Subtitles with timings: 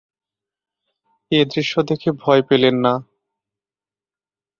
[1.31, 2.93] এ দৃশ্য দেখে ভয় পেলেন না।